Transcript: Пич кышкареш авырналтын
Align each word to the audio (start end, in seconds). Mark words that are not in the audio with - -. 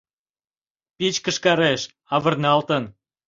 Пич 0.97 1.15
кышкареш 1.25 1.81
авырналтын 2.15 2.83